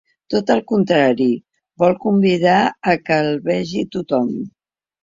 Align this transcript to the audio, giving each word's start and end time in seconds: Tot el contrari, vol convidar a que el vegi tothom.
Tot 0.33 0.47
el 0.53 0.61
contrari, 0.71 1.27
vol 1.83 1.95
convidar 2.07 2.57
a 2.95 2.99
que 3.07 3.21
el 3.29 3.33
vegi 3.53 3.89
tothom. 3.99 4.35